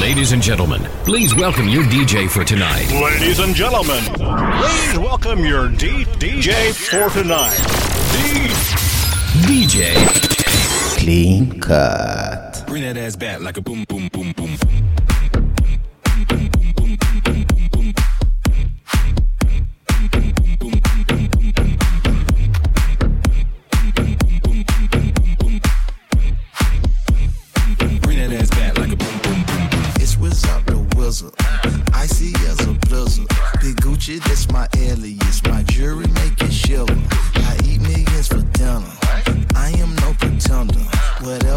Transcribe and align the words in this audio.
Ladies 0.00 0.32
and 0.32 0.42
gentlemen, 0.42 0.82
please 1.04 1.34
welcome 1.34 1.68
your 1.68 1.82
DJ 1.84 2.28
for 2.28 2.44
tonight. 2.44 2.90
Ladies 2.92 3.38
and 3.38 3.54
gentlemen, 3.54 4.02
please 4.14 4.98
welcome 4.98 5.40
your 5.44 5.68
D- 5.68 6.04
DJ 6.18 6.72
for 6.74 7.08
tonight. 7.18 7.56
D- 8.12 9.64
DJ 9.64 9.94
Clean 10.98 11.60
Cut. 11.60 12.64
Bring 12.66 12.82
that 12.82 12.96
ass 12.96 13.16
back 13.16 13.40
like 13.40 13.56
a 13.56 13.60
boom, 13.62 13.84
boom, 13.88 14.08
boom, 14.12 14.32
boom. 14.32 14.45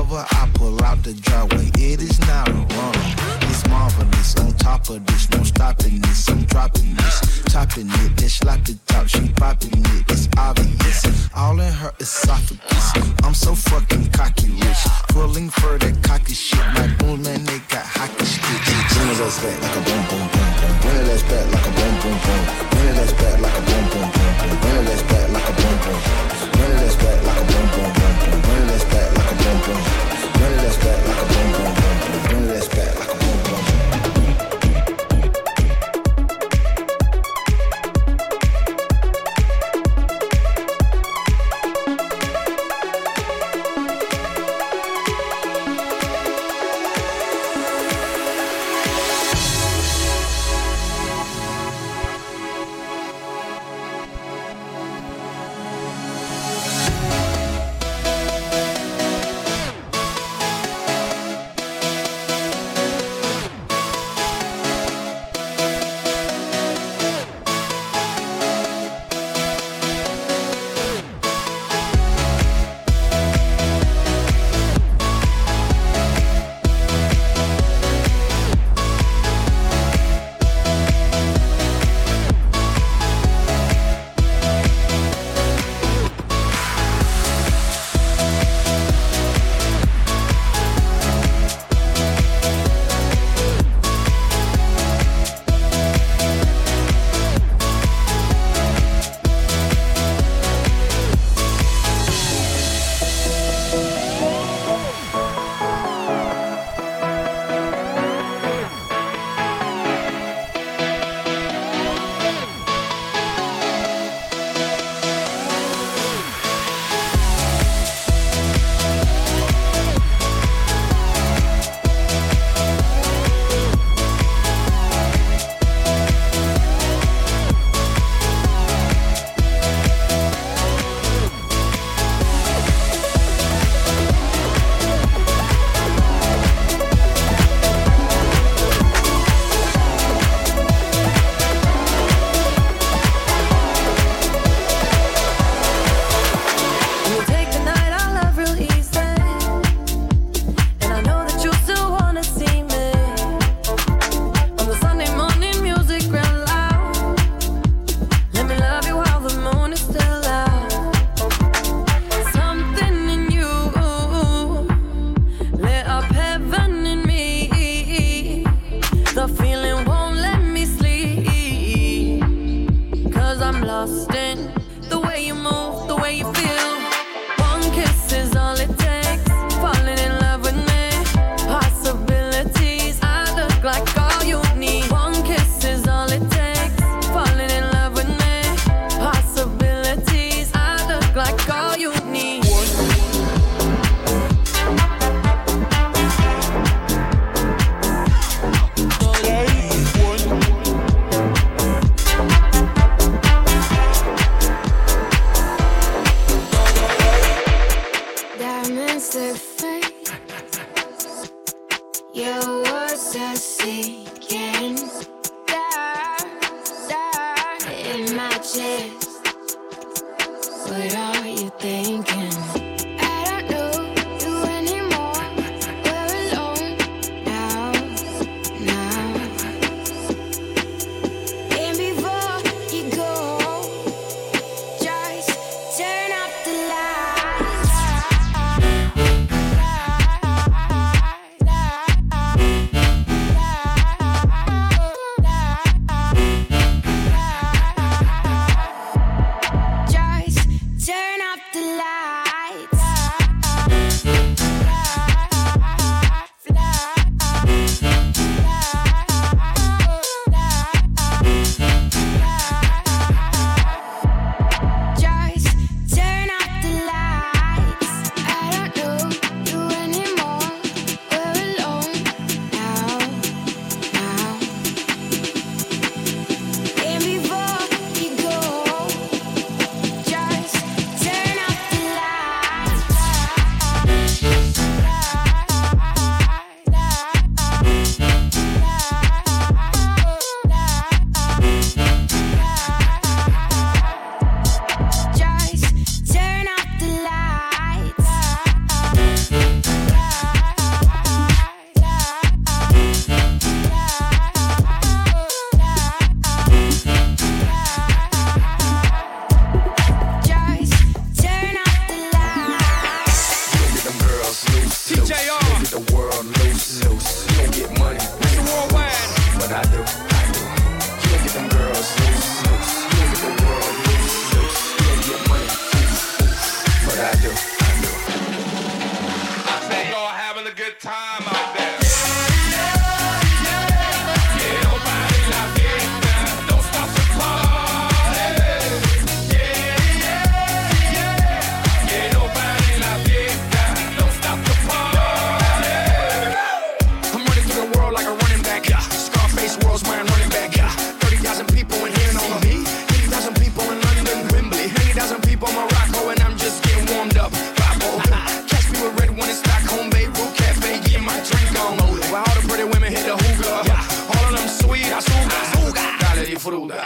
Whenever 0.10 0.28
I 0.32 0.50
pull 0.56 0.84
out 0.84 1.04
the 1.04 1.14
driveway, 1.14 1.70
it 1.78 2.02
is 2.02 2.20
not 2.22 2.50
a 2.50 2.54
run. 2.54 2.96
It's 3.44 3.68
marvelous. 3.70 4.36
On 4.40 4.52
top 4.54 4.90
of 4.90 5.06
this, 5.06 5.30
no 5.30 5.44
stopping 5.44 6.00
this. 6.02 6.28
I'm 6.30 6.46
dropping 6.46 6.96
this, 6.96 7.44
topping 7.46 7.90
it, 7.90 8.18
then 8.18 8.30
slap 8.30 8.66
the 8.66 8.76
top. 8.88 9.08
She 9.08 9.30
popping 9.34 9.78
it. 9.78 10.10
It's 10.10 10.28
obvious. 10.36 11.30
All 11.36 11.60
in 11.60 11.72
her 11.72 11.94
esophagus. 12.00 12.92
I'm 13.24 13.36
so 13.36 13.54
fucking 13.54 14.10
cocky 14.10 14.50
rich, 14.50 14.82
pulling 15.10 15.52
for 15.52 15.78
that 15.78 16.02
cocky 16.02 16.34
shit. 16.34 16.66
My 16.74 16.88
boom 16.98 17.22
man, 17.22 17.46
they 17.46 17.60
got 17.70 17.86
hockey 17.86 18.26
sticks. 18.26 18.98
Bring 18.98 19.10
his 19.10 19.22
ass 19.22 19.44
back 19.44 19.62
like 19.62 19.78
a 19.78 19.82
boom 19.86 20.04
boom 20.10 20.28
boom 20.34 20.50
boom. 20.58 20.82
Bring 20.82 21.06
his 21.06 21.22
back 21.22 21.54
like 21.54 21.68
a 21.68 21.72
boom 21.78 22.02
boom 22.02 22.18
boom. 22.26 22.69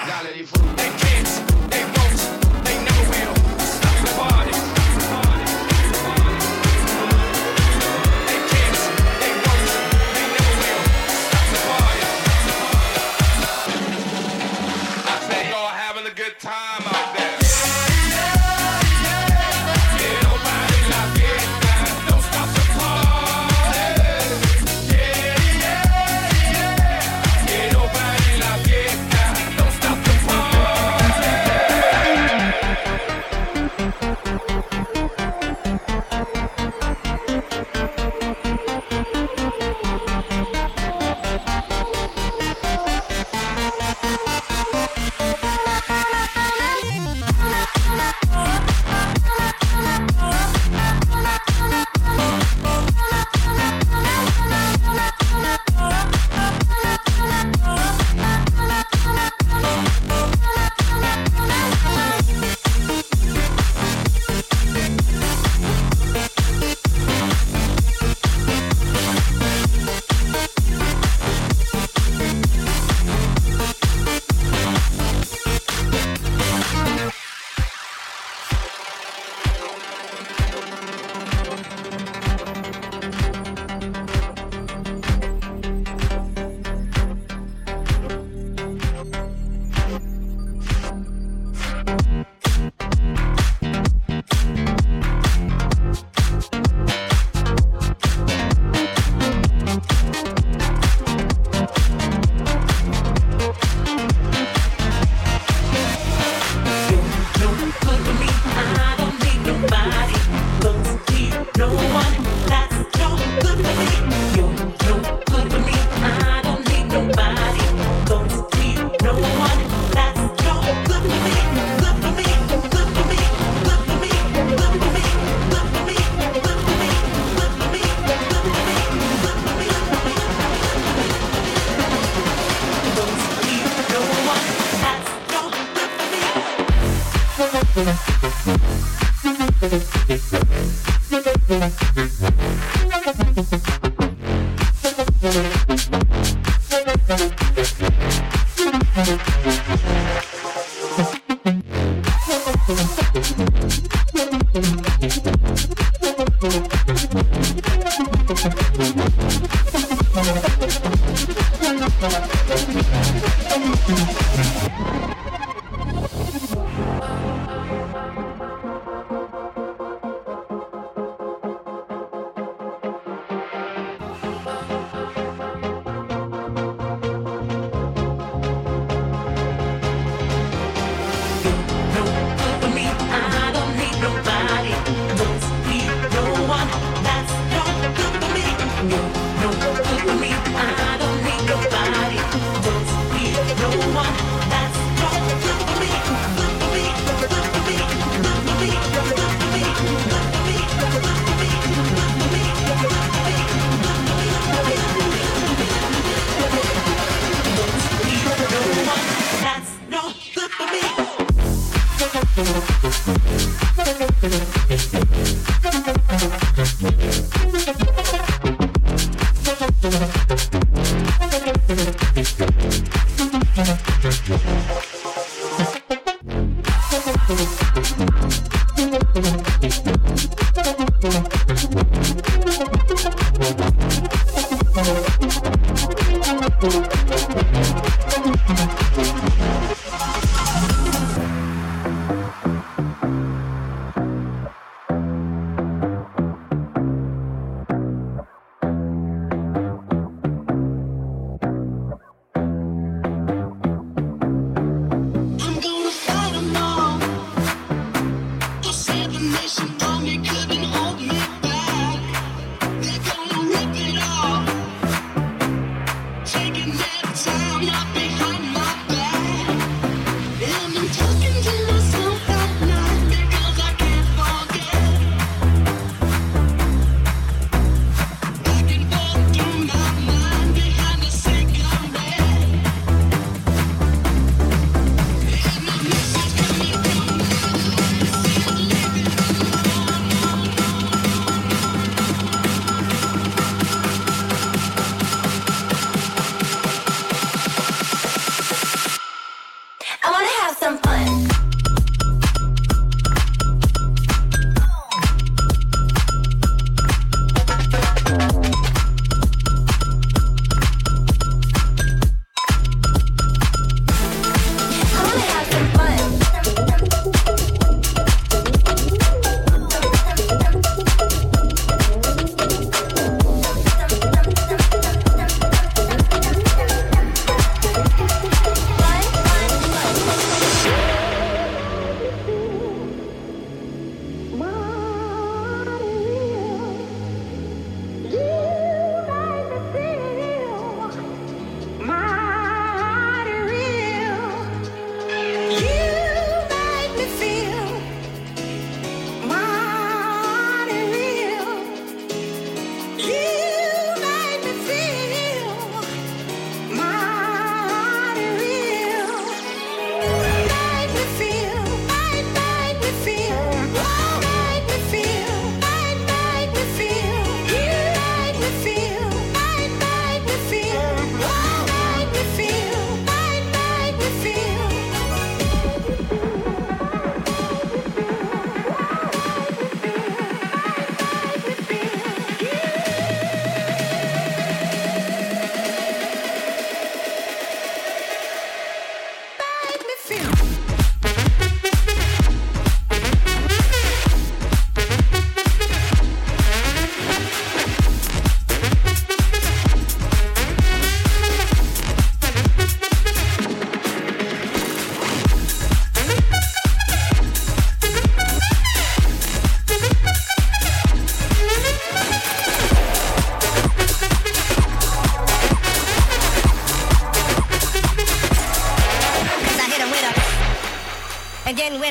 They 0.03 0.89
can't, 0.99 1.71
they 1.71 1.83
won't, 1.85 2.65
they 2.65 2.75
never 2.83 3.09
will. 3.09 3.35
Stop 3.59 4.05
the 4.05 4.11
party. 4.17 4.72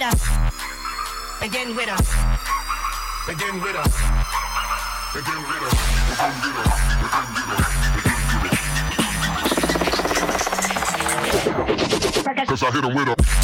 with 0.03 0.15
us. 0.15 0.23
Again, 1.43 1.77
with 1.77 1.89
us. 1.89 2.09
Begin 3.27 3.61
with 3.61 3.77
us. 3.77 3.95
Again, 5.15 5.43
with 5.47 5.63
us. 5.63 5.79
Begin 6.09 6.35
with 6.43 6.57
us. 6.59 6.75
Begin 7.03 7.31
with 7.33 7.47
us. 7.53 7.71
Begin 7.95 8.19
with 8.43 8.53
us. 8.53 8.73
Cause 12.49 12.63
I 12.65 12.71
hit 12.73 12.85
him 12.85 12.95
with 12.95 13.09
a 13.09 13.42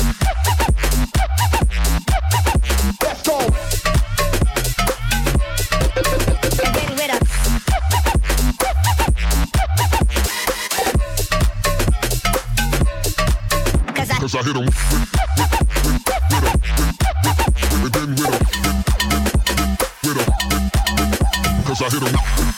Exagerou. 21.81 22.58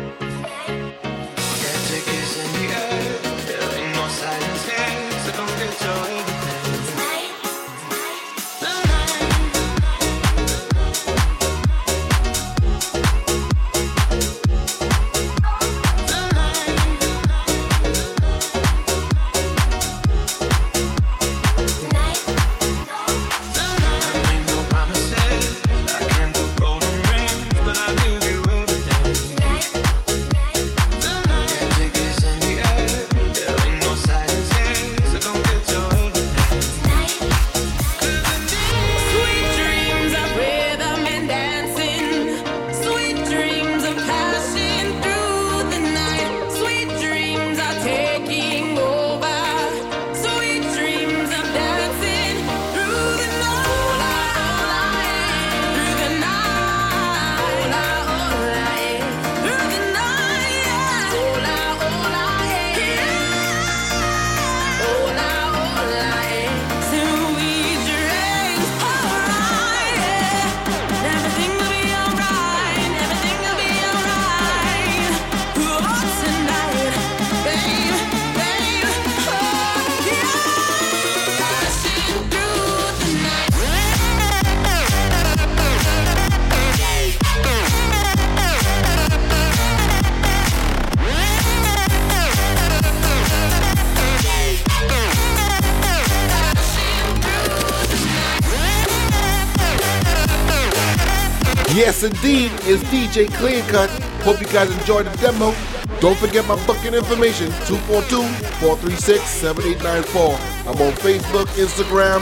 Yes, 101.81 102.03
indeed, 102.03 102.51
it's 102.65 102.83
DJ 102.91 103.27
Clean 103.33 103.65
Cut. 103.65 103.89
Hope 104.21 104.39
you 104.39 104.45
guys 104.45 104.69
enjoyed 104.69 105.07
the 105.07 105.17
demo. 105.17 105.51
Don't 105.99 106.15
forget 106.15 106.45
my 106.47 106.55
booking 106.67 106.93
information 106.93 107.47
242 107.65 108.21
436 108.59 109.23
7894. 109.27 110.21
I'm 110.69 110.79
on 110.79 110.93
Facebook, 111.01 111.47
Instagram, 111.57 112.21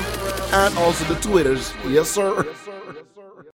and 0.54 0.78
also 0.78 1.04
the 1.14 1.20
Twitters. 1.20 1.74
Yes, 1.86 2.10
sir. 2.10 2.46